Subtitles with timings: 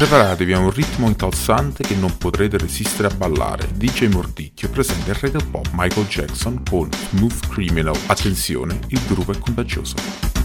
[0.00, 3.68] Preparatevi a un ritmo incalzante che non potrete resistere a ballare.
[3.74, 7.98] DJ Mordicchio presenta il reggae pop Michael Jackson con Smooth Criminal.
[8.06, 10.39] Attenzione, il gruppo è contagioso.